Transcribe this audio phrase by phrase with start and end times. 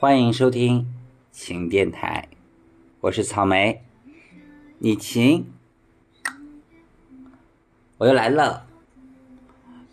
[0.00, 0.94] 欢迎收听
[1.32, 2.28] 晴电台，
[3.00, 3.82] 我是草莓，
[4.78, 5.50] 你晴，
[7.96, 8.64] 我又来了。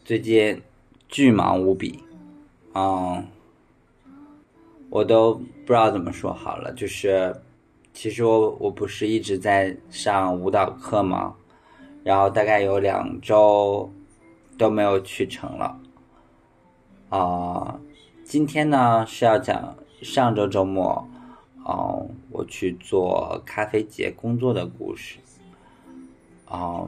[0.04, 0.62] 最近
[1.08, 2.04] 巨忙无比，
[2.76, 3.26] 嗯，
[4.92, 6.72] 我都不知道怎么说好了。
[6.72, 7.42] 就是，
[7.92, 11.36] 其实我我不是一直在上舞蹈课吗？
[12.04, 13.92] 然后大概有两周
[14.56, 15.80] 都没有去成了。
[17.10, 17.80] 啊，
[18.24, 19.76] 今天呢是要讲。
[20.02, 21.08] 上周周末，
[21.64, 25.18] 哦，我去做咖啡节工作的故事，
[26.48, 26.88] 哦，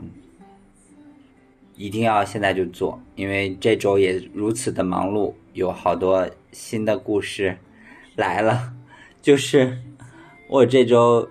[1.75, 7.57] 一定要现在就做，因为这周也如此的忙碌，有好多新的故事
[8.15, 8.73] 来了。
[9.21, 9.81] 就是
[10.49, 11.27] 我这周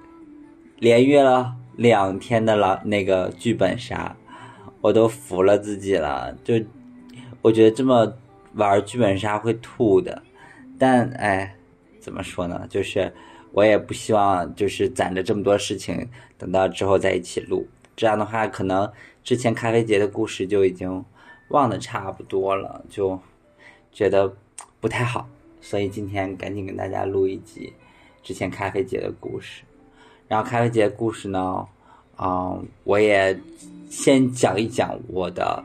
[0.79, 4.17] 连约了两天的了那个剧本杀，
[4.81, 6.37] 我都服了自己了。
[6.43, 6.55] 就
[7.43, 8.13] 我觉得这么
[8.55, 10.23] 玩剧本杀会吐的，
[10.79, 11.53] 但哎。
[12.07, 12.65] 怎么说呢？
[12.71, 13.13] 就是
[13.51, 17.67] 我也不希望，就是攒着这么多事情，等到之后再一起录。
[17.97, 18.89] 这样的话，可能
[19.25, 21.05] 之前咖啡节的故事就已经
[21.49, 23.19] 忘得差不多了，就
[23.91, 24.33] 觉得
[24.79, 25.29] 不太好。
[25.61, 27.73] 所以今天赶紧跟大家录一集
[28.23, 29.65] 之前咖啡节的故事。
[30.29, 31.67] 然后咖啡节故事呢，
[32.19, 33.37] 嗯，我也
[33.91, 35.65] 先讲一讲我的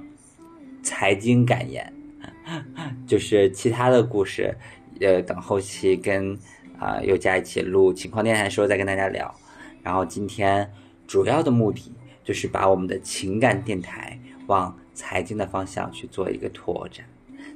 [0.81, 1.93] 财经感言，
[3.05, 4.57] 就是其他的故事。
[5.01, 6.37] 呃，等后期跟
[6.79, 9.33] 啊又加一起录情况电台的时候再跟大家聊。
[9.83, 10.71] 然后今天
[11.07, 11.91] 主要的目的
[12.23, 17.05] 就是把我们的情感电台往财经的方向去做一个拓展。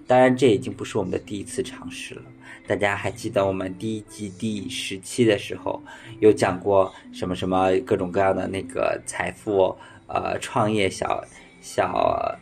[0.07, 2.23] 当然，这已经不是我们的第一次尝试了。
[2.67, 5.81] 大家还记得我们第一季第十期的时候
[6.19, 9.75] 有讲过什么什么各种各样的那个财富
[10.07, 11.23] 呃创业小
[11.61, 12.35] 小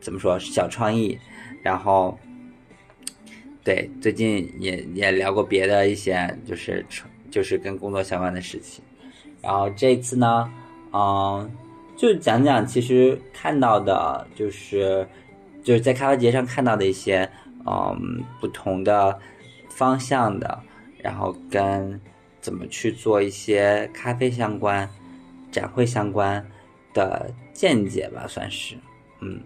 [0.00, 1.18] 怎么说小创意，
[1.62, 2.18] 然后。
[3.66, 6.86] 对，最近也也聊过别的一些，就是
[7.32, 8.84] 就是跟工作相关的事情。
[9.42, 10.48] 然后这次呢，
[10.92, 11.50] 嗯，
[11.96, 15.04] 就讲讲其实看到的，就是
[15.64, 17.28] 就是在咖啡节上看到的一些，
[17.66, 19.18] 嗯，不同的
[19.68, 20.62] 方向的，
[20.98, 22.00] 然后跟
[22.40, 24.88] 怎么去做一些咖啡相关、
[25.50, 26.40] 展会相关
[26.94, 28.76] 的见解吧，算是，
[29.20, 29.40] 嗯，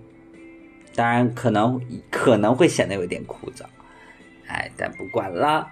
[0.94, 1.80] 当然可能
[2.10, 3.64] 可能会显得有点枯燥。
[4.50, 5.70] 哎，但不管了，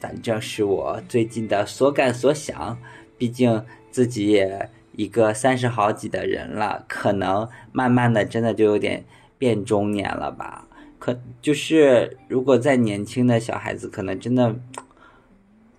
[0.00, 2.78] 反正是我最近的所感所想。
[3.18, 9.04] 毕竟自己也一个三十好几的人了，可能慢慢的真的就有点
[9.38, 10.66] 变中年了吧。
[10.98, 14.56] 可就是如果再年轻的小孩子，可能真的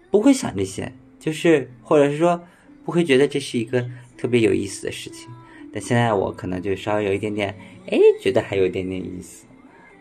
[0.09, 2.41] 不会想这些，就是或者是说
[2.85, 3.85] 不会觉得这是一个
[4.17, 5.29] 特别有意思的事情。
[5.73, 7.57] 但现在我可能就稍微有一点点，
[7.87, 9.45] 哎，觉得还有一点点意思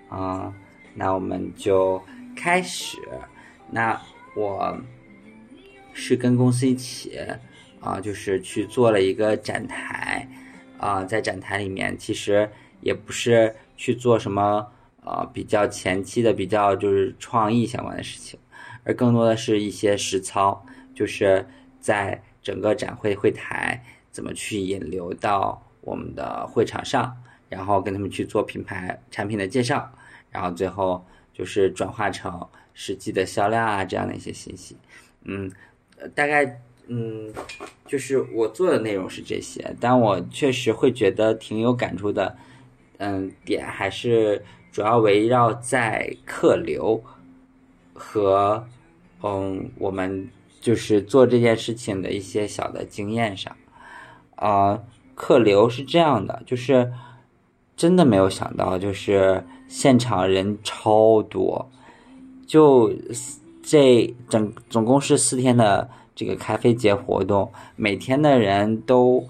[0.08, 0.52] 啊。
[0.94, 2.02] 那我们就
[2.36, 2.98] 开始。
[3.70, 4.00] 那
[4.36, 4.78] 我
[5.94, 7.18] 是跟公司一起
[7.80, 10.28] 啊，就是去做了一个展台
[10.78, 12.48] 啊，在展台里面，其实
[12.80, 14.66] 也不是去做什么
[15.04, 18.38] 呃比较前期的、比较就是创意相关的事情，
[18.84, 20.64] 而更多的是一些实操，
[20.94, 21.46] 就是
[21.80, 27.16] 在整个展会会台怎么去引流到我们的会场上，
[27.48, 29.90] 然后跟他们去做品牌产品的介绍。
[30.32, 34.74] 然后最后就是转化成实际的销量啊，这样的一些信息。
[35.24, 35.52] 嗯，
[36.14, 37.32] 大概嗯，
[37.86, 42.34] 就是我做的内容是这些，但我确实会觉得挺有感触的。
[42.96, 44.42] 嗯，点还是
[44.72, 47.02] 主要围绕在客流
[47.92, 48.66] 和
[49.22, 50.28] 嗯，我们
[50.60, 53.54] 就是做这件事情的一些小的经验上。
[54.36, 54.82] 啊，
[55.14, 56.90] 客流是这样的，就是
[57.76, 59.44] 真的没有想到，就是。
[59.72, 61.66] 现场人超多，
[62.46, 62.92] 就
[63.62, 69.24] 这整总共是四天的这个咖啡节活动，每天的人都，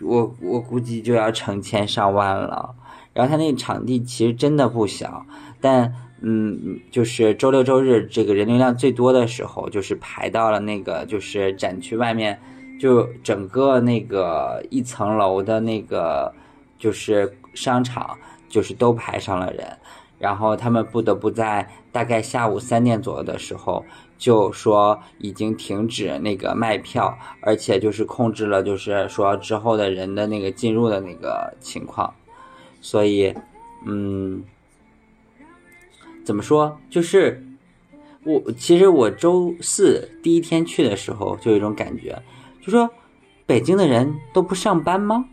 [0.00, 2.72] 我我估计就要成千上万了。
[3.12, 5.26] 然后他那场地其实真的不小，
[5.60, 12.40] 但嗯，就是周六周日这个人流量最多的时候，就是排到了那个就是展区外面，
[12.78, 16.32] 就整个那个一层楼的那个
[16.78, 18.16] 就是商场。
[18.52, 19.78] 就是都排上了人，
[20.18, 23.82] 然后他们不得不在大概下午三点左右的时候
[24.18, 32.12] 就说已经停止那个卖票，而且就是控制了，就是说之后的人的那个进入的那个情况。
[32.82, 33.34] 所以，
[33.86, 34.44] 嗯，
[36.26, 36.78] 怎么说？
[36.90, 37.42] 就是
[38.24, 42.22] 我其实我周四第一天去的时候就有一种感觉，
[42.60, 42.90] 就说
[43.46, 45.24] 北京的人都不上班吗？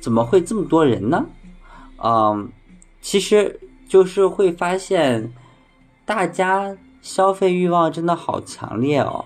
[0.00, 1.26] 怎么会这么多人呢？
[2.02, 2.50] 嗯，
[3.00, 5.32] 其实就是会发现，
[6.04, 9.24] 大家消费欲望真的好强烈哦。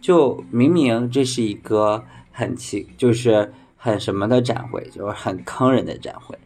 [0.00, 6.38] 就明明这是一个很奇，就是很什么的展会，就是很坑人的展会。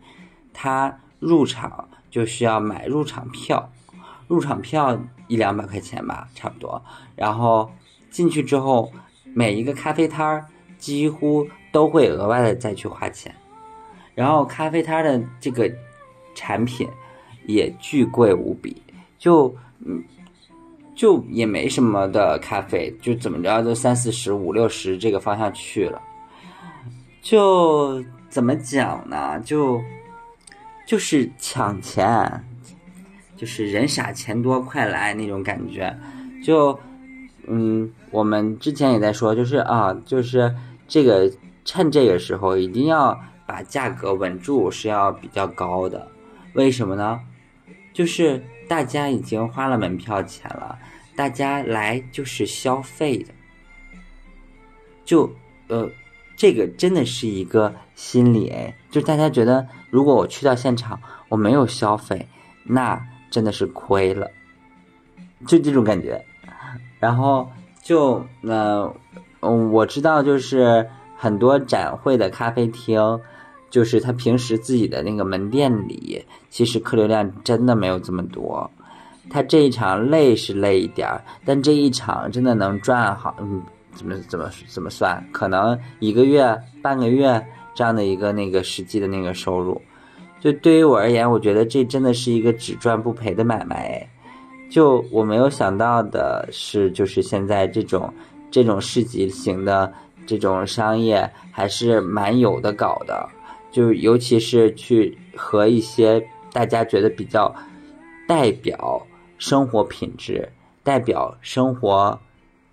[0.52, 3.70] 他入场就需要买入场票，
[4.28, 6.80] 入场票一两百块钱吧，差不多。
[7.16, 7.70] 然后
[8.10, 8.92] 进去之后，
[9.24, 10.46] 每一个咖啡摊儿
[10.78, 13.34] 几乎都会额外的再去花钱。
[14.18, 15.70] 然后咖啡摊的这个
[16.34, 16.88] 产品
[17.46, 18.82] 也巨贵无比，
[19.16, 19.54] 就
[19.86, 20.02] 嗯。
[20.98, 26.02] 就也没什么的咖啡，就怎么着都三四十、五六十这个方向去了。
[27.22, 29.38] 就怎么讲呢？
[29.44, 29.80] 就
[30.84, 32.44] 就是抢钱，
[33.36, 35.96] 就是人傻钱多，快来那种感觉。
[36.42, 36.76] 就
[37.46, 40.52] 嗯，我们之前也在说，就是啊，就是
[40.88, 41.30] 这个
[41.64, 43.16] 趁这个时候一定要
[43.48, 46.06] 把价格稳住，是要比较高的。
[46.52, 47.18] 为什么呢？
[47.94, 50.78] 就是大家已经花了门票钱了。
[51.16, 53.32] 大家来就是消费的，
[55.06, 55.32] 就
[55.68, 55.90] 呃，
[56.36, 61.00] 这个真的是一个心理哎，就大家觉得，如果我去到现场，
[61.30, 62.28] 我没有消费，
[62.64, 64.30] 那真的是亏了，
[65.46, 66.22] 就这种感觉。
[67.00, 67.50] 然后
[67.82, 68.94] 就呃，
[69.40, 73.20] 嗯，我知道，就是很多展会的咖啡厅，
[73.70, 78.70] 就是他平时自己的那个门店里，其实客流量真的没有这么多。
[79.30, 83.62] 他这一场累是累一点儿，但这一场真的能赚好，嗯，
[83.92, 85.22] 怎么怎么怎么算？
[85.32, 89.78] 可能一个月、半个月这样的一个那个实际的那个收入，
[90.40, 94.08] 就对于我而言，我觉得这真的是一个只赚不赔的买卖。
[94.70, 98.12] 就我没有想到的是，就是现在这种
[98.50, 99.92] 这种市集型的
[100.26, 103.28] 这种商业还是蛮有的搞的，
[103.78, 107.54] 就尤其是去和一些大家觉得比较
[108.26, 109.06] 代表。
[109.40, 110.50] 生活品质
[110.82, 112.18] 代表生活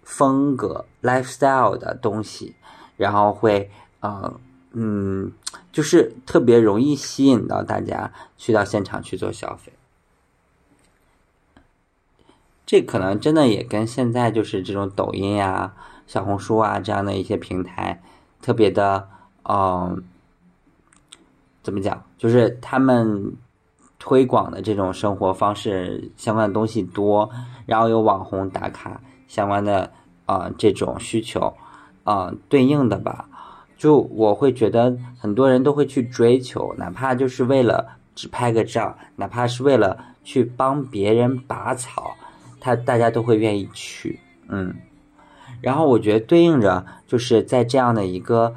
[0.01, 2.55] 风格 lifestyle 的东西，
[2.97, 3.69] 然后会
[3.99, 4.39] 呃
[4.71, 5.31] 嗯，
[5.71, 9.73] 就是特别容易吸引到大家去到现场去做消费。
[12.65, 15.75] 这可能真的也跟现在就是这种抖音呀、
[16.07, 18.01] 小红书啊这样的一些平台
[18.41, 19.07] 特别的
[19.43, 20.03] 嗯，
[21.65, 23.35] 怎么讲，就是他们。
[23.97, 27.27] 推广的这种生活方式相关的东西多，
[27.65, 29.89] 然后有网红打卡相关的
[30.25, 31.51] 啊这种需求，
[32.03, 33.27] 啊对应的吧，
[33.77, 42.15] 就我会觉得很多人都会去追求，哪怕就是为了只拍个照，哪怕是为了去帮别人拔草，
[42.59, 44.19] 他大家都会愿意去，
[44.49, 44.75] 嗯，
[45.61, 48.53] 然后我觉得对应着就是在这样的一个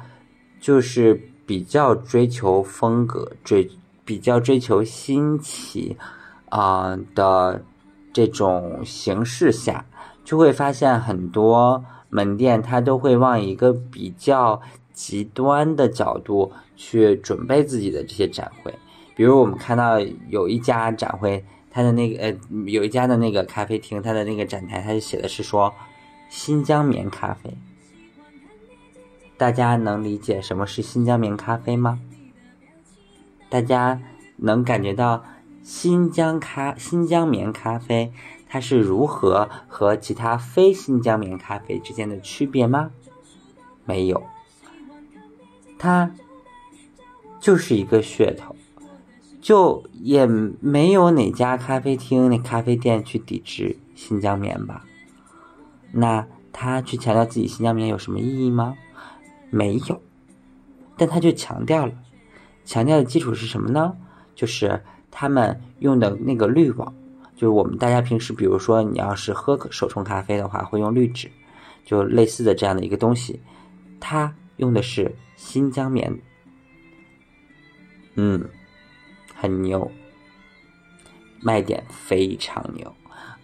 [0.59, 3.67] 就是比较追求风格追。
[4.05, 5.95] 比较追求新奇
[6.49, 7.63] 啊的
[8.11, 9.85] 这种形式下，
[10.25, 14.59] 就会发现很多门店它都会往一个比较
[14.91, 18.73] 极端的角度去准备自己的这些展会。
[19.15, 22.35] 比如我们看到有一家展会，它的那个呃
[22.65, 25.71] 有一家的那个咖啡厅，它的那个展台，它就写的是说
[26.29, 27.55] 新疆棉咖啡。
[29.39, 32.01] 大家能理解什么是新疆棉咖啡吗？
[33.47, 34.01] 大家
[34.35, 35.23] 能感觉到
[35.63, 38.11] 新疆咖新疆棉咖啡
[38.49, 42.91] 它是如何和其他非新疆棉咖啡之间的区别吗？
[43.85, 44.21] 没有，
[45.77, 46.11] 它
[47.39, 48.57] 就是一个噱头，
[49.39, 54.83] 就也没有哪家咖啡厅、那咖啡店去抵制新疆棉吧？
[55.93, 58.75] 那他去强调自己新疆棉有什么意义吗？
[59.49, 60.01] 没有，
[60.97, 61.93] 但他就强调了。
[62.65, 63.95] 强调的基础是什么呢？
[64.35, 66.93] 就是他们用的那个滤网，
[67.35, 71.29] 就是我们大家平时，比如说你要是喝手冲咖啡的话，会用滤纸，
[71.83, 73.41] 就类似的这样的一个东西，
[73.99, 76.19] 它用的是新疆棉，
[78.15, 78.47] 嗯，
[79.33, 79.91] 很牛，
[81.41, 82.95] 卖点非常牛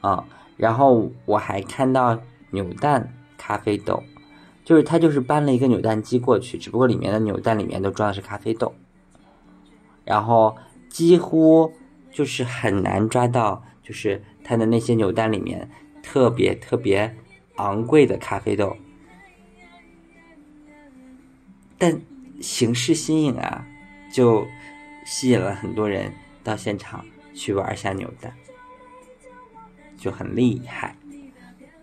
[0.01, 0.23] 啊。
[0.55, 2.17] 然后我还看到
[2.51, 4.01] 扭蛋咖啡豆，
[4.65, 8.73] 就是他就是搬了一个扭蛋机过去，只不过里面的扭蛋里面都装的是咖啡豆。
[10.03, 10.57] 然后
[10.89, 11.71] 几乎
[12.11, 15.69] 就是很难抓到，就是他的那些扭蛋里面
[16.01, 17.15] 特别特别
[17.57, 18.75] 昂贵的咖啡豆，
[21.77, 22.01] 但
[22.41, 23.65] 形式新颖啊，
[24.11, 24.47] 就
[25.05, 26.11] 吸引了很多人
[26.43, 28.33] 到现场去玩一下扭蛋，
[29.97, 30.95] 就很厉害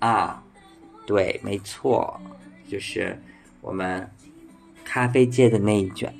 [0.00, 0.42] 啊！
[1.04, 2.20] 对，没错，
[2.72, 3.20] 就是
[3.60, 4.08] 我们
[4.82, 6.10] 咖啡界的那一卷。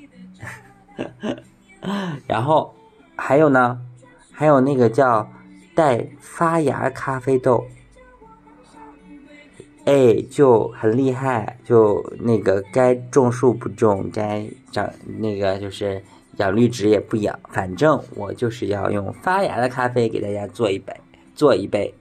[2.27, 2.71] 然后
[3.15, 3.81] 还有呢，
[4.31, 5.27] 还有那个叫
[5.73, 7.65] 带发芽咖啡豆，
[9.85, 16.03] 哎，就很厉害，就那个该种树不种，该长那个就是
[16.37, 20.95] 养绿植也不养，反正我就是要用发芽的咖啡给大家做一杯，
[21.33, 21.91] 做一杯，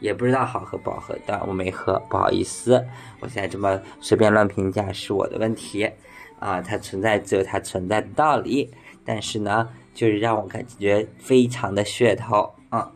[0.00, 2.84] 也不知道好喝不好喝，但我没喝，不好意思，
[3.20, 5.90] 我现在这么随便乱评价是我的问题，
[6.38, 8.70] 啊，它存在只有它存在的道理，
[9.04, 12.90] 但是呢，就是让我感觉非常的噱头，啊，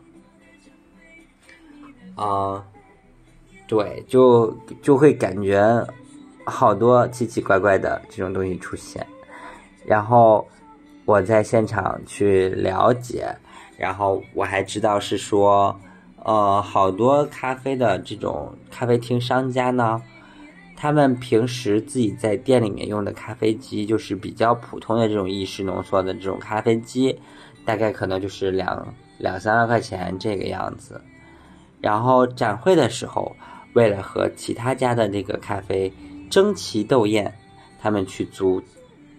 [2.15, 2.65] 啊。
[3.67, 5.63] 对，就就会感觉
[6.43, 9.07] 好多奇奇怪怪的这种东西出现，
[9.85, 10.45] 然后
[11.05, 13.33] 我在现场去了解，
[13.77, 15.73] 然后我还知道是说，
[16.23, 20.01] 呃，好多咖啡的这种咖啡厅商家呢，
[20.75, 27.19] 他们平时自己在店里面用的咖啡机，就是比较普通的这种意式浓缩的这种咖啡机，
[27.65, 31.01] 大概可能就是两两三万块钱这个样子，
[31.79, 33.35] 然后展会的时候。
[33.73, 35.89] 为了和其他家的那个咖啡
[36.29, 37.33] 争奇斗艳，
[37.79, 38.61] 他们去租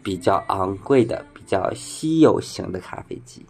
[0.03, 3.43] 比较昂贵的、比较稀有型的咖啡机。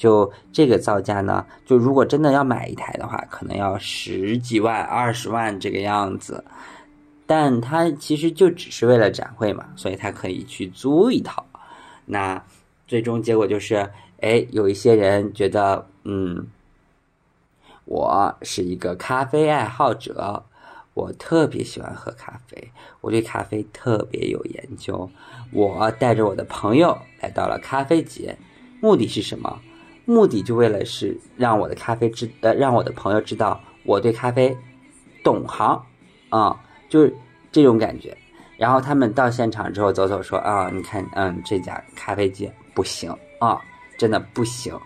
[0.00, 6.42] 就这个造价呢，就如果真的要买一台的话，可能要十几万、二十万这个样子。
[7.26, 11.44] 但它其实就只是为了展会嘛，所以他可以去租一套。
[12.06, 12.42] 那
[12.88, 13.90] 最终结果就是，
[14.22, 16.46] 哎，有一些人觉得，嗯。
[17.86, 20.44] 我是一个咖啡爱好者，
[20.94, 25.10] 我特别喜欢喝咖啡，我对咖啡特别有研究。
[25.52, 28.38] 我带着我的朋友来到了咖啡节，
[28.80, 29.60] 目的是什么？
[30.10, 34.56] 目的就为了是让我的咖啡知呃，让我的朋友知道我对咖啡
[35.22, 35.80] 懂行
[36.30, 37.14] 啊，就是
[37.52, 38.16] 这种感觉。
[38.58, 43.58] 然后他们到现场之后走走说啊，你看，嗯，这家咖啡机不行啊，
[43.96, 44.76] 真的不行。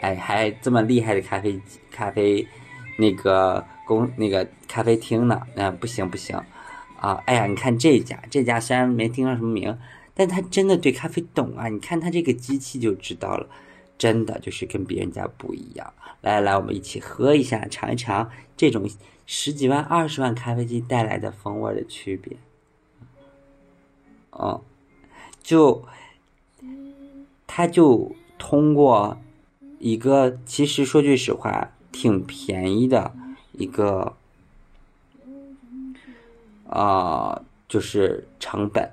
[0.00, 1.60] 哎，还这么厉害的咖啡
[1.90, 2.44] 咖啡，
[2.98, 5.42] 那个公那个咖啡厅呢？
[5.54, 6.34] 那不行不行，
[6.98, 7.22] 啊！
[7.26, 9.78] 哎呀，你看这家，这家虽然没听到什么名，
[10.14, 11.68] 但他真的对咖啡懂啊！
[11.68, 13.46] 你看他这个机器就知道了，
[14.00, 15.92] 真的就是跟别人家不一样。
[16.22, 18.88] 来来，我们一起喝一下，尝一尝这种
[19.26, 22.38] 十几万、二十万咖啡机带来的风味的区别。
[24.32, 24.58] 嗯，
[25.42, 25.84] 就，
[27.46, 29.18] 他就通过。
[29.82, 33.14] 一个其实说句实话，挺便宜的
[33.52, 34.14] 一个，
[36.68, 38.90] 啊，就是成本，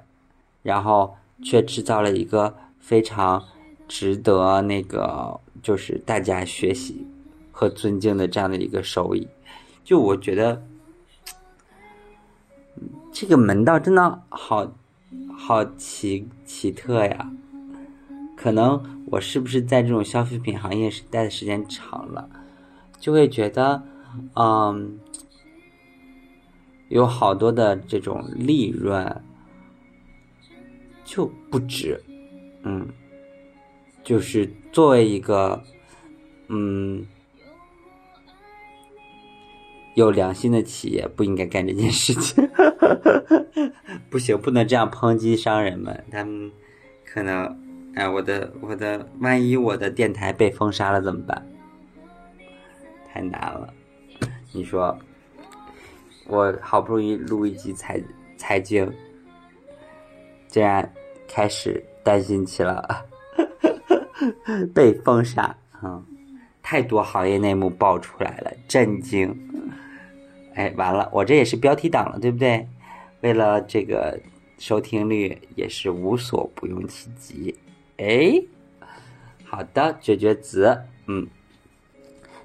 [0.64, 3.46] 然后却制造了一个非常
[3.88, 7.06] 值得那个就是大家学习
[7.52, 9.28] 和尊敬的这样的一个收益。
[9.84, 10.62] 就我觉得，
[13.12, 14.72] 这个门道真的好
[15.36, 17.32] 好奇奇特呀。
[18.36, 22.30] 可能我是不是在这种消费品行业待的时间长了，
[23.00, 23.82] 就会觉得，
[24.36, 25.00] 嗯，
[26.90, 29.24] 有好多的这种利润
[31.04, 32.00] 就不值，
[32.62, 32.88] 嗯，
[34.08, 35.62] 就是作为一个，
[36.48, 37.06] 嗯，
[39.96, 42.50] 有良心的企业不应该干这件事情，
[44.10, 46.50] 不行，不能这样抨击商人们，他们
[47.04, 47.54] 可能。
[47.96, 51.46] 哎，我的我的，万一我的电台被封杀了怎么办？
[53.12, 53.74] 太难了。
[54.54, 54.98] 你说，
[56.28, 58.02] 我好不容易录一集财
[58.38, 58.90] 财经，
[60.48, 60.90] 竟然
[61.28, 63.06] 开始担心起了
[64.74, 65.56] 被封杀。
[65.84, 66.04] 嗯，
[66.62, 69.36] 太多行业内幕爆出来了，震惊。
[70.56, 72.68] 哎，完了，我这也是标题党了，对不对？
[73.22, 74.20] 为了这个
[74.58, 77.56] 收听率，也是无所不用其极。
[77.98, 78.42] 哎，
[79.46, 81.28] 好的，绝绝子，嗯，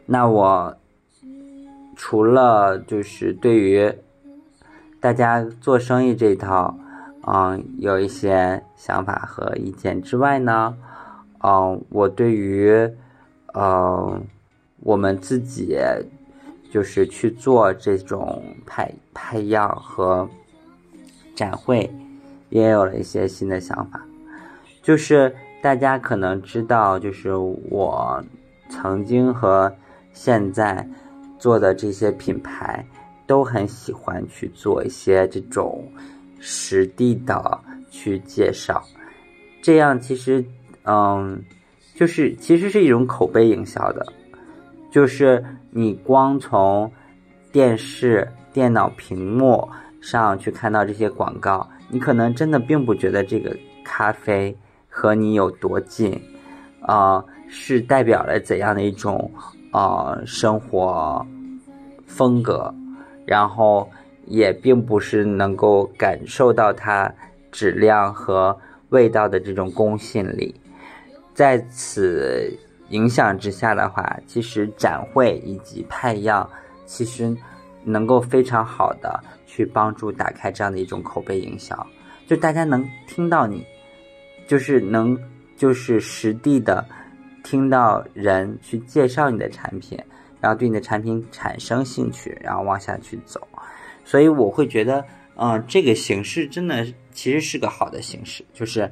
[0.05, 0.77] 那我
[1.97, 3.91] 除了就是对于
[5.01, 6.75] 大家做生意这一套，
[7.27, 10.77] 嗯，有一些想法和意见之外呢，
[11.43, 12.71] 嗯，我对于，
[13.55, 14.25] 嗯，
[14.81, 15.77] 我们自己
[16.71, 20.29] 就是去做这种派派样和
[21.35, 21.91] 展会，
[22.51, 24.01] 也有了一些新的想法。
[24.83, 28.23] 就是大家可能知道，就是我
[28.69, 29.73] 曾经和
[30.13, 30.87] 现在
[31.39, 32.85] 做的这些品牌，
[33.27, 35.85] 都很喜欢去做一些这种
[36.41, 38.83] 实地的去介绍。
[39.63, 40.45] 这样其实，
[40.85, 41.43] 嗯，
[41.95, 44.07] 就是其实是一种口碑营销的，
[44.91, 46.93] 就是你光从
[47.51, 49.69] 电视、电脑屏幕
[50.01, 54.57] 上去看到这些广告，你可能真的并不觉得这个咖啡。
[54.95, 56.21] 和你有多近，
[56.83, 59.33] 啊，是代表了怎样的一种
[59.73, 61.27] 呃生活
[62.07, 62.75] 风格，
[63.25, 63.91] 然后
[64.27, 67.11] 也并不是能够感受到它
[67.51, 68.55] 质量和
[68.91, 70.55] 味道的这种公信力。
[71.43, 72.57] 在此
[72.91, 76.49] 影响之下的话，其实展会以及派样，
[76.87, 77.37] 其实
[77.83, 81.75] 能够非常好的去帮助打开这样的一种口碑营销，
[82.29, 83.67] 就大家能听到你，
[84.47, 85.19] 就是能
[85.57, 86.87] 就是实地的
[87.43, 89.99] 听到人去介绍你的产品，
[90.41, 93.41] 然后对你的产品产生兴趣，然后往下去走。
[94.05, 98.89] 所以我会觉得，嗯，这个形式真的其实是个好的形式，就是。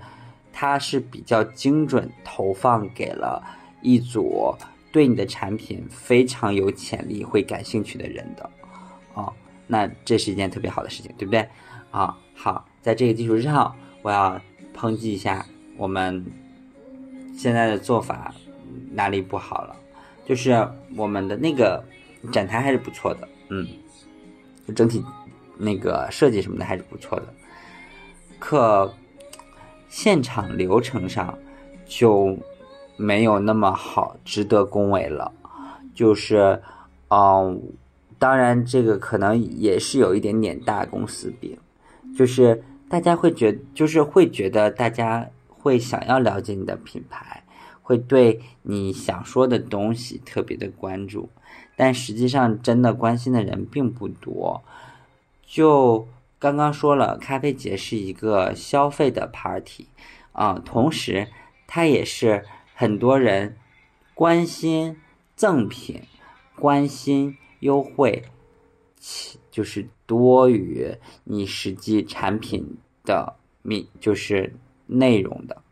[0.61, 3.43] 它是比较精准投放给了
[3.81, 4.55] 一组
[4.93, 8.51] 对你的产品非常有潜力、会感兴趣的人的，
[9.15, 9.33] 哦，
[9.67, 11.49] 那这是一件特别好的事情，对不对？
[11.91, 14.39] 啊，好，在这个基础之上，我要
[14.77, 15.47] 抨击一下
[15.79, 16.23] 我们
[17.35, 18.31] 现在的做法
[18.93, 19.75] 哪里不好了，
[20.27, 21.83] 就是我们的那个
[22.31, 23.67] 展台还是不错的，嗯，
[24.77, 25.03] 整体
[25.57, 27.33] 那个设计什么的还是不错的，
[28.39, 28.95] 可。
[29.91, 31.37] 现场流程上
[31.85, 32.39] 就
[32.97, 35.33] 没有那么好，值得恭维了。
[35.93, 36.63] 就是，
[37.09, 37.61] 嗯，
[38.17, 41.59] 当然这个可能也是有一点点大公司病，
[42.17, 47.43] 就是大家会觉，就是会觉得大家会想要了解你的品牌，
[47.83, 51.29] 会对你想说的东西特别的关注，
[51.77, 54.63] 但实际上真的关心的人并不多，
[55.45, 56.07] 就。
[56.41, 59.89] 刚刚说了，咖啡节是一个消费的 party，
[60.33, 61.29] 啊，同时
[61.67, 63.59] 它也是很多人
[64.15, 64.97] 关心
[65.37, 66.01] 赠品、
[66.57, 68.25] 关心优惠，
[69.51, 75.63] 就是多于你实际产品的密，就是内容的。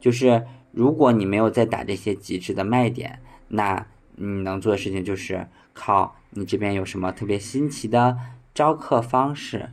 [0.00, 8.16] 就是如果你没有在打这些极致的卖点，那你能做的事情就是靠你这边有什么特别新奇的
[8.54, 9.68] 招客方式。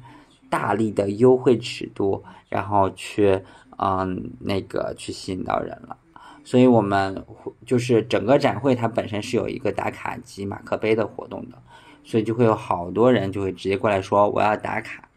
[0.55, 3.41] 大力的优惠尺度，然后去，
[3.77, 5.97] 嗯，那个去吸引到人了。
[6.45, 7.25] 所以，我们
[7.65, 11.61] 就是整个展会它本身是有一个打卡及马克杯的活动的，
[12.05, 15.09] 所以就会有好多人就会直接过来说我要打卡。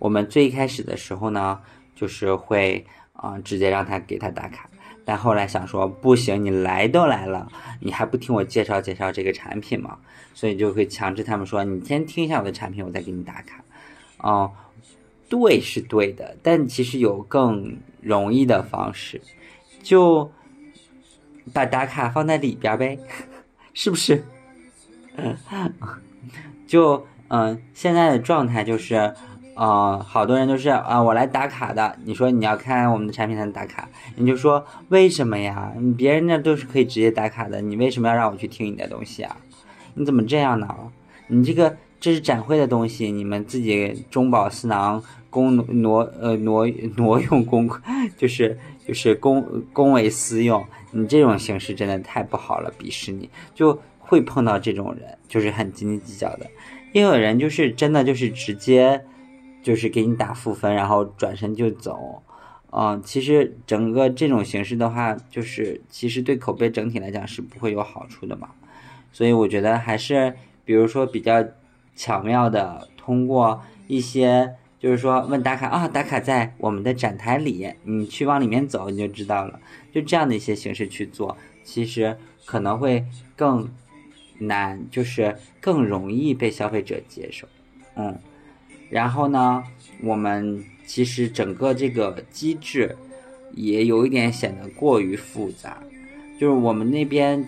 [0.00, 1.60] 我们最开始的时候呢，
[1.94, 4.68] 就是会啊直接让他给他打卡。
[5.04, 9.98] 但后来想说不行，你来都来了，你还不听我介绍介绍这个产品吗？
[10.34, 13.62] 所以就会强制他们说，你先听一下我的产品，我再给你打卡。
[14.18, 14.50] 哦，
[15.28, 19.20] 对，是对的，但其实有更容易的方式，
[19.82, 20.30] 就
[21.52, 22.98] 把打卡放在里边呗，
[23.74, 24.24] 是不是？
[26.66, 29.12] 就嗯，现在的状态就是。
[29.54, 31.94] 啊，好多人都是啊，我来打卡的。
[32.04, 33.86] 你说你要看我们的产品才能打卡，
[34.16, 35.72] 你就说为什么呀？
[35.96, 39.36] 别人那都是可以直接打卡的，你为什么要让我去听你的东西啊？
[39.94, 40.74] 你怎么这样呢？
[41.26, 47.68] 你这个这是展会的东西，你们自己中饱私囊，公挪呃挪挪用公，
[48.16, 56.46] 就是就是公公为私用，你这种形式真的太不好了，鄙视你，就会碰到这种人，就是很斤斤计较的，
[56.92, 59.04] 也有人就是真的就是直接。
[59.62, 62.22] 就是给你打负分，然后转身就走，
[62.72, 68.50] 嗯，其实整个这种形式的话，就是其实对口碑整体来讲是不会有好处的嘛，
[69.12, 71.44] 所以我觉得还是比如说比较
[71.94, 79.60] 巧妙的通过一些，就是说问打卡啊，打卡在我们的展台里，你去往里面走你就知道了，
[79.92, 83.04] 就这样的一些形式去做，其实可能会
[83.36, 83.68] 更
[84.38, 87.46] 难，就是更容易被消费者接受，
[87.94, 88.18] 嗯。
[88.92, 89.64] 然后呢，
[90.02, 92.94] 我们其实整个这个机制
[93.54, 95.82] 也有一点显得过于复杂。
[96.38, 97.42] 就是我们那边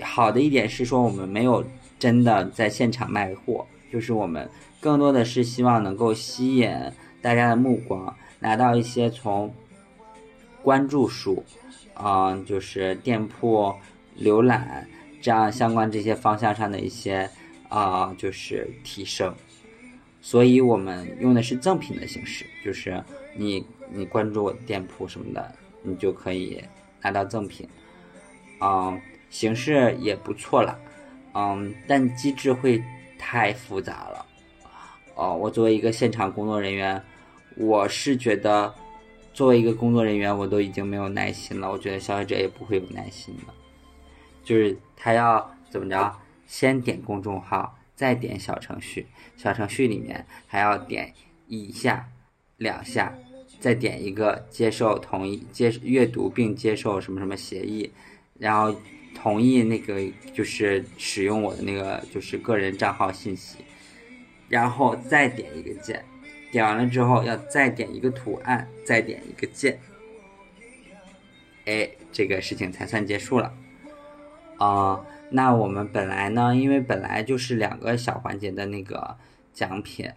[0.00, 1.62] 好的一点是说，我们没有
[1.98, 4.48] 真的在现场卖货，就是我们
[4.80, 6.70] 更多的是希望能够吸引
[7.20, 9.52] 大家的目光，拿到一些从
[10.62, 11.44] 关注数，
[12.02, 13.70] 嗯，就是店铺
[14.18, 14.88] 浏览
[15.20, 17.28] 这样相关这些方向上的一些
[17.68, 19.34] 啊，就是提升。
[20.26, 23.00] 所以我们用的是赠品的形式，就是
[23.36, 26.60] 你你关注我的店铺什么的，你就可以
[27.00, 27.68] 拿到赠品，
[28.60, 30.76] 嗯，形式也不错啦，
[31.32, 32.82] 嗯，但机制会
[33.16, 34.26] 太复杂了，
[35.14, 37.00] 哦，我作为一个现场工作人员，
[37.56, 38.74] 我是觉得
[39.32, 43.54] 作为一个工作人员，我都已经没有耐心了，我觉得消费者也不会有耐心的，
[44.42, 46.12] 就是他要怎么着，
[46.48, 47.72] 先点公众号。
[47.96, 49.06] 再点小程序，
[49.36, 51.12] 小程序里面还要点
[51.48, 52.08] 一下、
[52.58, 53.18] 两下，
[53.58, 57.90] 再点一个接受同意、接阅读并接受什么什么协议，
[58.38, 58.78] 然后
[59.14, 60.00] 同意那个
[60.34, 63.64] 就是使用我的那个就是个人账号信息，
[64.48, 66.04] 然后再点一个键，
[66.52, 69.80] 点完了之后要再点一个图案，再点一个键，
[71.64, 73.54] 哎，这个事情才算结束了。
[74.58, 79.16] 啊，那我们本来呢，因为本来就是两个小环节的那个
[79.52, 80.08] 奖品，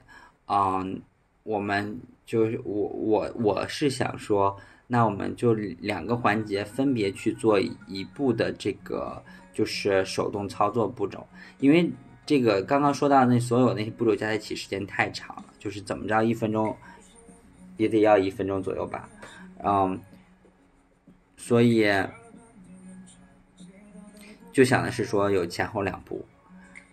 [0.47, 1.01] 嗯，
[1.43, 4.55] 我们就是我我我是想说，
[4.87, 11.27] 那我们就两个环节分别去做一步的这个就是手动操作步骤，
[11.59, 11.91] 因为
[12.25, 16.77] 这个刚刚说到那所有那些步骤加在一起时间太长了，就是怎么着一分钟
[17.77, 19.09] 也得要一分钟左右吧，
[19.63, 19.99] 嗯，
[21.35, 21.91] 所以。
[24.59, 26.25] 就想的是说有前后两步，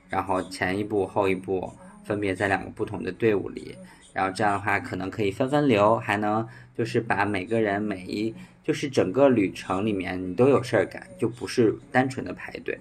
[0.08, 1.68] 然后前一步后一步
[2.04, 3.74] 分别在两个不同的队伍里，
[4.12, 6.46] 然后这样的话可能可以分分流，还能
[6.78, 12.78] 就是把每个人每一就是整个旅程里面你都有事儿干，就不是单纯的排队，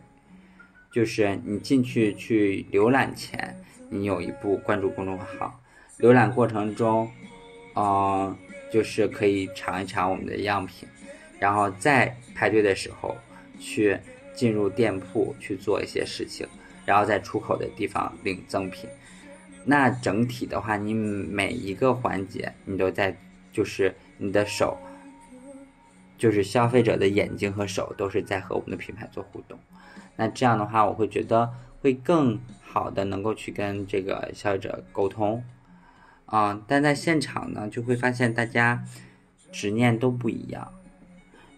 [0.92, 5.60] 就是你进去去浏览前，你有一步关注公众号，
[5.98, 7.10] 浏览过程中，
[7.74, 8.38] 嗯，
[8.72, 10.88] 就是可以尝一尝我们的样品，
[11.40, 13.18] 然后在排队的时候
[13.60, 13.98] 去。
[14.36, 16.46] 进入店铺去做一些事情，
[16.86, 18.90] 然后在出口的地方领赠品。
[19.64, 23.18] 那整体的话，你每一个环节你都在，
[23.52, 24.78] 就是你的手，
[26.18, 29.58] 就是消费者的眼睛和手都是在和我们的品牌做互动。
[30.16, 35.44] 那这样的话，我会觉得会更好的能够去跟这个消费者沟通。
[36.26, 38.84] 啊，但在现场呢，就会发现大家
[39.52, 40.72] 执念都不一样。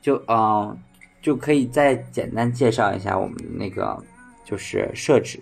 [0.02, 0.78] 就嗯。
[1.28, 4.02] 就可以再简单介绍一下我们那个
[4.46, 5.38] 就是设置，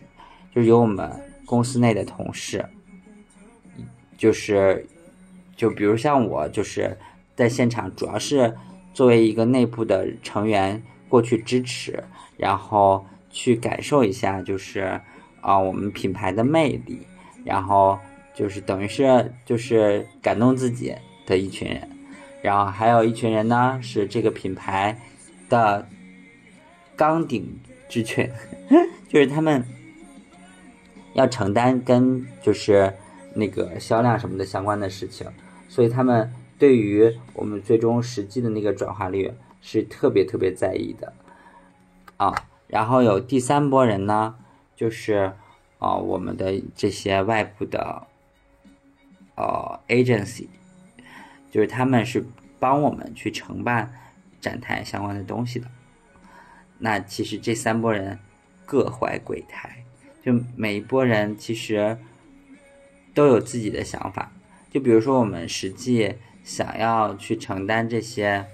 [0.51, 1.07] 就是由我们
[1.45, 2.65] 公司内的同事，
[4.17, 4.83] 就是
[5.55, 6.97] 就比如像我，就是
[7.35, 8.51] 在现场主要是
[8.95, 12.03] 作为一个内部的成员过去支持，
[12.35, 14.99] 然后去感受一下就是
[15.39, 16.99] 啊我们品牌的魅力，
[17.43, 17.95] 然后
[18.33, 20.91] 就是等于是就是感动自己
[21.27, 21.87] 的一群人，
[22.41, 24.99] 然后还有一群人呢是这个品牌。
[25.49, 25.87] 的
[26.95, 28.31] 钢鼎之犬，
[29.07, 29.63] 就是他们
[31.13, 32.93] 要承担跟就是
[33.33, 35.27] 那个销量什么的相关的事情，
[35.69, 41.13] 所以他们对于我们最终实际的那个转化率是特别特别在意的
[42.17, 42.33] 啊。
[42.67, 44.35] 然后有第三波人呢，
[44.75, 45.33] 就是
[45.79, 48.07] 啊我们的这些外部的
[49.35, 50.47] 呃 agency，
[51.51, 52.25] 就是他们是
[52.59, 53.93] 帮我们去承办。
[54.45, 55.67] 展台相关的东西的，
[56.77, 58.19] 那其实这三波人
[58.63, 59.83] 各怀鬼胎，
[60.23, 61.97] 就每一波人其实
[63.15, 64.31] 都有自己的想法。
[64.69, 68.45] 就比如说我们实际想要去承担这些，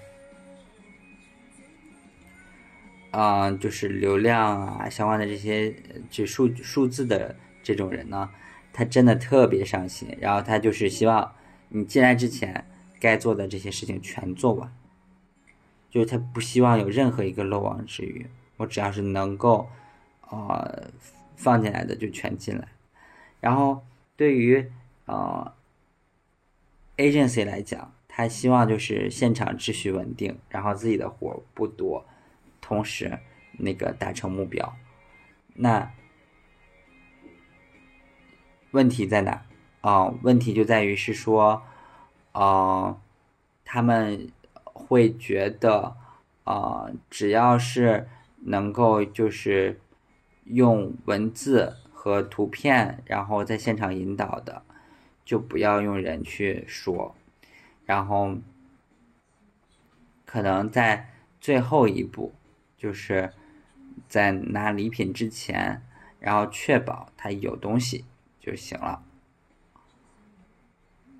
[3.11, 5.75] 嗯，就是流量啊相关的这些
[6.09, 8.29] 就数数字的这种人呢，
[8.71, 11.33] 他真的特别上心，然后他就是希望
[11.67, 12.65] 你进来之前
[12.97, 14.71] 该做的这些事情全做完。
[15.91, 18.25] 就是他不希望有任何一个漏网之鱼，
[18.55, 19.69] 我只要是能够，
[20.29, 20.89] 呃，
[21.35, 22.65] 放进来的就全进来。
[23.41, 23.83] 然后
[24.15, 24.71] 对于
[25.05, 25.53] 呃
[26.95, 32.05] agency 来讲，他希望就是现场秩序稳定，然后自己的活不多，
[32.61, 33.19] 同时
[33.59, 34.73] 那个达成目标。
[35.53, 35.91] 那
[38.71, 39.45] 问题在哪？
[39.81, 41.61] 啊，问题就在于是说，
[42.31, 42.97] 啊，
[43.65, 44.31] 他们。
[44.73, 45.95] 会觉得，
[46.43, 48.07] 啊，只要是
[48.41, 49.79] 能够就是
[50.45, 54.63] 用文字和图片，然后在现场引导的，
[55.23, 57.15] 就不要用人去说。
[57.85, 58.37] 然后，
[60.25, 62.33] 可能在最后一步，
[62.77, 63.31] 就是
[64.07, 65.81] 在拿礼品之前，
[66.19, 68.05] 然后确保他有东西
[68.39, 69.03] 就行了。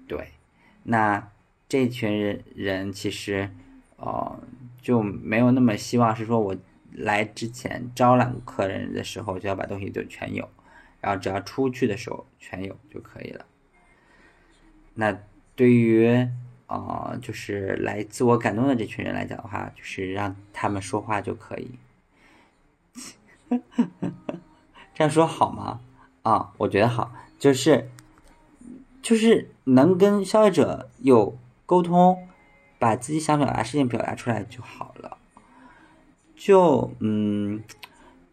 [0.07, 0.31] 对，
[0.83, 1.30] 那。
[1.71, 3.49] 这群人人其实，
[3.95, 4.43] 呃，
[4.81, 6.53] 就没有那么希望是说我
[6.91, 10.49] 来之前招揽客人的时候就要把东西都全有，
[10.99, 13.45] 然后只要出去的时候全有就可以了。
[14.95, 15.17] 那
[15.55, 16.27] 对于
[16.67, 21.71] 呃，就是来自我感动的这群人来讲的话，就是让他们说话就可以。
[24.93, 25.79] 这样说好吗？
[26.23, 27.89] 啊，我觉得好，就是
[29.01, 31.37] 就是能跟消费者有。
[31.71, 32.27] 沟通，
[32.79, 35.17] 把自己想表达事情表达出来就好了。
[36.35, 37.63] 就嗯，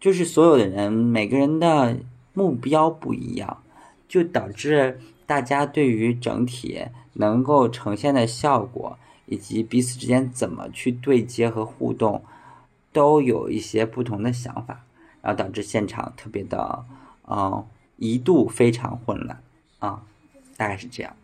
[0.00, 1.98] 就是所有的人，每个人的
[2.34, 3.62] 目标不一样，
[4.08, 12.24] 就导致大家对于整体能够呈现的效果，以及彼此之间怎么去对接和互动，
[12.92, 14.84] 都有一些不同的想法，
[15.22, 16.84] 然后导致现场特别的，
[17.28, 17.64] 嗯，
[17.98, 19.40] 一度非常混乱
[19.78, 20.02] 啊，
[20.56, 21.14] 大概是这样。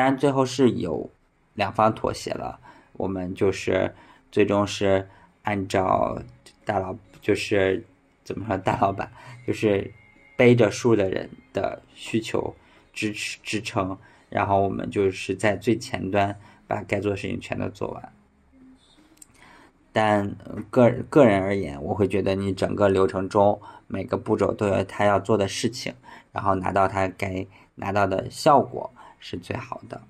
[0.00, 1.10] 当然最后是有
[1.52, 2.58] 两方妥协了，
[2.94, 3.94] 我们就是
[4.32, 5.06] 最终是
[5.42, 6.18] 按照
[6.64, 7.84] 大老就是
[8.24, 9.12] 怎么说大老板
[9.46, 9.92] 就是
[10.38, 12.56] 背着书的人的需求
[12.94, 13.94] 支持支撑，
[14.30, 16.34] 然后我们就是在最前端
[16.66, 18.12] 把该做的事情全都做完。
[19.92, 20.34] 但
[20.70, 25.92] 个个人而言，我会觉得你整个流程中每个步骤都有他要做的事情，
[26.32, 30.02] 然后拿到他该拿到的效果是最好的。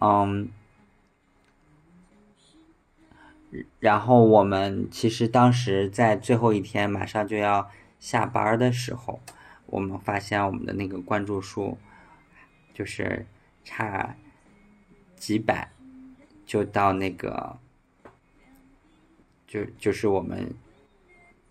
[0.00, 0.48] 嗯，
[3.78, 9.20] 然后我们其实当时在最后一天马上就要下班的时候，
[9.66, 11.76] 我们发现我们的那个关注数
[12.72, 13.26] 就是
[13.62, 14.16] 差
[15.16, 15.70] 几百
[16.46, 17.58] 就到那个。
[19.44, 20.54] 就就是我们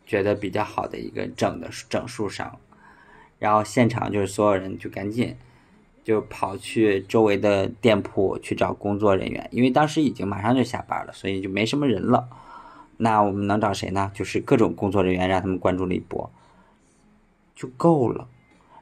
[0.07, 2.59] 觉得比较好的一个整的整数上，
[3.37, 5.37] 然后现场就是所有人就赶紧
[6.03, 12.27] 就跑去周围的店铺去找工作人员，因为当时已经马上就下班了，所以就没什么人了。
[12.97, 14.11] 那我们能找谁呢？
[14.13, 16.31] 就是各种工作人员让他们关注了一波，
[17.55, 18.27] 就够了。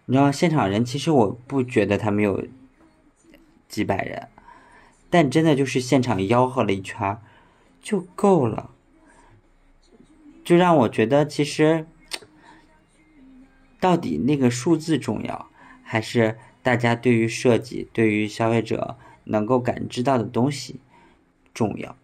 [0.06, 2.46] 你知道现场人其实我不觉得他们有
[3.68, 4.28] 几百人，
[5.10, 7.18] 但真的就是现场吆喝了一圈
[7.82, 8.72] 就够了。
[10.44, 11.86] 就让我觉得，其实
[13.80, 15.48] 到底那个数字重要，
[15.84, 20.80] 还是大家对于设计、对于消费者能够感知到的东西
[21.52, 21.98] 重要？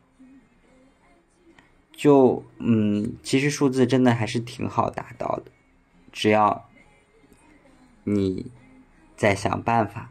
[1.91, 5.51] 就嗯，其实数字真的还是挺好达到的，
[6.11, 6.67] 只要
[8.05, 8.49] 你
[9.15, 10.09] 在想办法。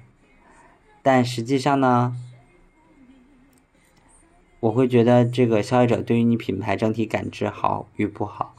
[1.03, 2.17] 但实际上呢？
[4.61, 8.55] 我会觉得，这个消费者对于你品牌整体感知好与不好，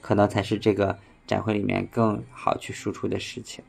[0.00, 3.64] 可能才是这个展会里面更好去输出的事情。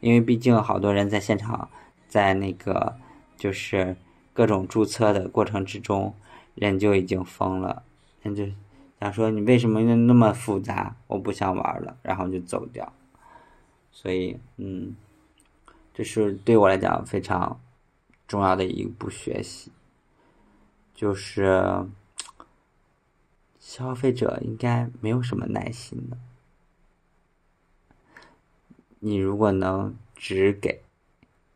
[0.00, 1.70] 因为毕竟好多人在现场，
[2.08, 2.96] 在那个
[3.36, 3.96] 就是
[4.32, 6.14] 各种注册的过程之中，
[6.54, 7.82] 人就已经疯了，
[8.22, 8.46] 人就
[8.98, 12.92] 想说你为什么那么复杂，我不想玩了，然后就走掉。
[13.92, 14.94] 所以，嗯，
[15.92, 17.60] 这是对我来讲非常
[18.26, 19.72] 重要的一步学习。
[20.94, 21.86] 就是
[23.58, 26.18] 消费者应该没有什么耐心的。
[29.02, 30.82] 你如果能只给，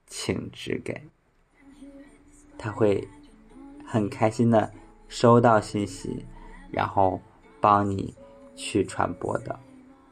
[0.06, 0.98] 请只给，
[2.56, 3.06] 他会
[3.84, 4.72] 很开心的
[5.08, 6.24] 收到信息，
[6.70, 7.20] 然后
[7.60, 8.14] 帮你
[8.56, 9.60] 去传播的。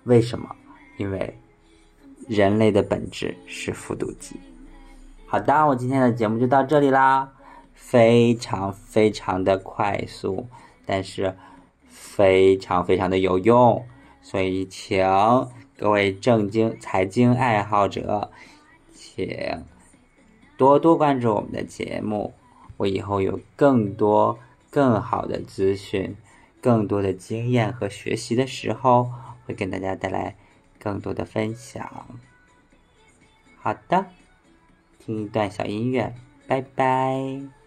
[0.05, 0.55] 为什么？
[0.99, 1.39] 因为
[2.29, 4.37] 人类的本质是复读机。
[5.27, 7.33] 好的，我今天的节目就到这里啦。
[7.73, 10.47] 非常非常的快速，
[10.85, 11.35] 但是
[11.89, 13.83] 非常非常的有用，
[14.21, 15.01] 所以请
[15.83, 18.31] 各位正经财经爱好者，
[18.95, 19.65] 请
[20.57, 22.33] 多多关注我们的节目。
[22.77, 24.39] 我以后有更多
[24.71, 26.15] 更好的资讯、
[26.61, 29.11] 更多的经验和学习的时候，
[29.45, 30.37] 会跟大家带来
[30.79, 32.07] 更多的分享。
[33.57, 34.07] 好的，
[35.01, 36.15] 听一段小音乐，
[36.47, 37.62] 拜拜。